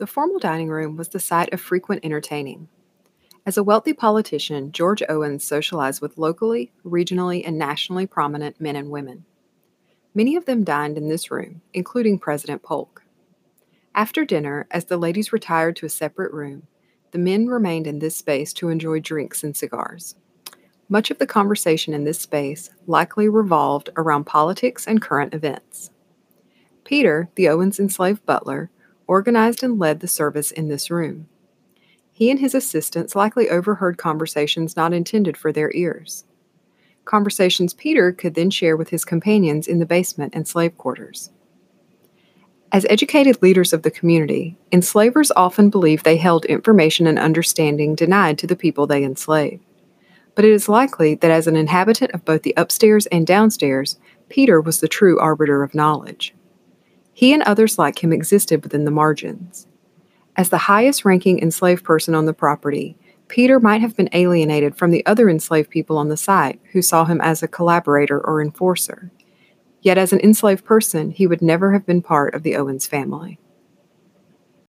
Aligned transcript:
The 0.00 0.06
formal 0.06 0.38
dining 0.38 0.70
room 0.70 0.96
was 0.96 1.08
the 1.08 1.20
site 1.20 1.52
of 1.52 1.60
frequent 1.60 2.06
entertaining. 2.06 2.68
As 3.44 3.58
a 3.58 3.62
wealthy 3.62 3.92
politician, 3.92 4.72
George 4.72 5.02
Owens 5.10 5.44
socialized 5.44 6.00
with 6.00 6.16
locally, 6.16 6.72
regionally, 6.86 7.42
and 7.46 7.58
nationally 7.58 8.06
prominent 8.06 8.58
men 8.58 8.76
and 8.76 8.88
women. 8.88 9.26
Many 10.14 10.36
of 10.36 10.46
them 10.46 10.64
dined 10.64 10.96
in 10.96 11.10
this 11.10 11.30
room, 11.30 11.60
including 11.74 12.18
President 12.18 12.62
Polk. 12.62 13.02
After 13.94 14.24
dinner, 14.24 14.66
as 14.70 14.86
the 14.86 14.96
ladies 14.96 15.34
retired 15.34 15.76
to 15.76 15.86
a 15.86 15.90
separate 15.90 16.32
room, 16.32 16.66
the 17.10 17.18
men 17.18 17.48
remained 17.48 17.86
in 17.86 17.98
this 17.98 18.16
space 18.16 18.54
to 18.54 18.70
enjoy 18.70 19.00
drinks 19.00 19.44
and 19.44 19.54
cigars. 19.54 20.14
Much 20.88 21.10
of 21.10 21.18
the 21.18 21.26
conversation 21.26 21.92
in 21.92 22.04
this 22.04 22.20
space 22.20 22.70
likely 22.86 23.28
revolved 23.28 23.90
around 23.98 24.24
politics 24.24 24.86
and 24.86 25.02
current 25.02 25.34
events. 25.34 25.90
Peter, 26.84 27.28
the 27.34 27.50
Owens 27.50 27.78
enslaved 27.78 28.24
butler, 28.24 28.70
organized 29.10 29.64
and 29.64 29.76
led 29.76 29.98
the 29.98 30.06
service 30.06 30.52
in 30.52 30.68
this 30.68 30.88
room. 30.88 31.28
He 32.12 32.30
and 32.30 32.38
his 32.38 32.54
assistants 32.54 33.16
likely 33.16 33.50
overheard 33.50 33.98
conversations 33.98 34.76
not 34.76 34.92
intended 34.92 35.36
for 35.36 35.50
their 35.50 35.72
ears. 35.74 36.24
Conversations 37.04 37.74
Peter 37.74 38.12
could 38.12 38.34
then 38.34 38.50
share 38.50 38.76
with 38.76 38.90
his 38.90 39.04
companions 39.04 39.66
in 39.66 39.80
the 39.80 39.84
basement 39.84 40.32
and 40.32 40.46
slave 40.46 40.78
quarters. 40.78 41.30
As 42.70 42.86
educated 42.88 43.42
leaders 43.42 43.72
of 43.72 43.82
the 43.82 43.90
community, 43.90 44.56
enslavers 44.70 45.32
often 45.34 45.70
believed 45.70 46.04
they 46.04 46.16
held 46.16 46.44
information 46.44 47.08
and 47.08 47.18
understanding 47.18 47.96
denied 47.96 48.38
to 48.38 48.46
the 48.46 48.54
people 48.54 48.86
they 48.86 49.02
enslaved. 49.02 49.64
But 50.36 50.44
it 50.44 50.52
is 50.52 50.68
likely 50.68 51.16
that 51.16 51.32
as 51.32 51.48
an 51.48 51.56
inhabitant 51.56 52.12
of 52.12 52.24
both 52.24 52.44
the 52.44 52.54
upstairs 52.56 53.06
and 53.06 53.26
downstairs, 53.26 53.98
Peter 54.28 54.60
was 54.60 54.78
the 54.78 54.86
true 54.86 55.18
arbiter 55.18 55.64
of 55.64 55.74
knowledge. 55.74 56.32
He 57.12 57.32
and 57.32 57.42
others 57.42 57.78
like 57.78 58.02
him 58.02 58.12
existed 58.12 58.62
within 58.62 58.84
the 58.84 58.90
margins. 58.90 59.66
As 60.36 60.48
the 60.48 60.58
highest 60.58 61.04
ranking 61.04 61.38
enslaved 61.40 61.84
person 61.84 62.14
on 62.14 62.24
the 62.24 62.32
property, 62.32 62.96
Peter 63.28 63.60
might 63.60 63.80
have 63.80 63.96
been 63.96 64.08
alienated 64.12 64.76
from 64.76 64.90
the 64.90 65.04
other 65.06 65.28
enslaved 65.28 65.70
people 65.70 65.98
on 65.98 66.08
the 66.08 66.16
site 66.16 66.60
who 66.72 66.82
saw 66.82 67.04
him 67.04 67.20
as 67.20 67.42
a 67.42 67.48
collaborator 67.48 68.20
or 68.20 68.42
enforcer. 68.42 69.10
Yet, 69.82 69.98
as 69.98 70.12
an 70.12 70.20
enslaved 70.20 70.64
person, 70.64 71.10
he 71.10 71.26
would 71.26 71.40
never 71.40 71.72
have 71.72 71.86
been 71.86 72.02
part 72.02 72.34
of 72.34 72.42
the 72.42 72.56
Owens 72.56 72.86
family. 72.86 73.38